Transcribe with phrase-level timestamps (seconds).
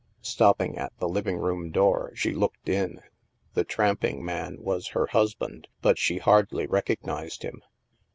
[0.23, 3.01] Stopping at the living room door, she looked in.
[3.53, 7.61] The tramping man was her husband, but she hardly recognized him.